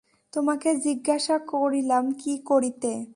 [0.33, 3.05] তোমাকে জিজ্ঞাসা করিলাম কী করিতে।